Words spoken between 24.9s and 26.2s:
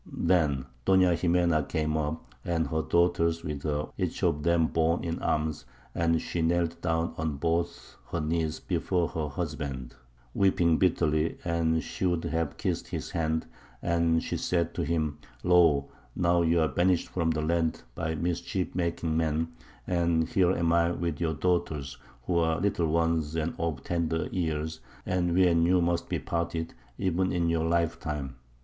and we and you must be